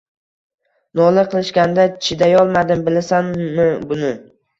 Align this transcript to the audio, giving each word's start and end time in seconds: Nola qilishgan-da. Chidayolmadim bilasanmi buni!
Nola 0.99 1.23
qilishgan-da. 1.33 1.85
Chidayolmadim 2.05 2.81
bilasanmi 2.89 3.69
buni! 3.93 4.11